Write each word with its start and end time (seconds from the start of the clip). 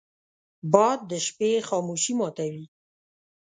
باد 0.71 0.99
د 1.09 1.11
شپې 1.25 1.51
خاموشي 1.67 2.13
ماتوي 2.19 2.65